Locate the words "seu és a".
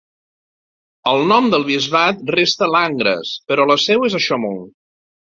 3.83-4.23